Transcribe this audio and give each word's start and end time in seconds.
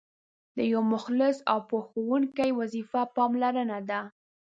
د 0.57 0.59
یو 0.71 0.81
مخلص 0.93 1.37
او 1.51 1.57
پوه 1.67 1.81
ښوونکي 1.89 2.49
وظیفه 2.59 3.01
پاملرنه 3.15 3.79
ده. 3.89 4.01